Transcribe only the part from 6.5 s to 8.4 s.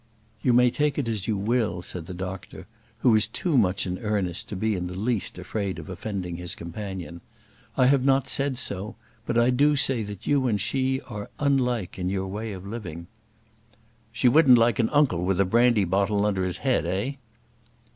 companion. "I have not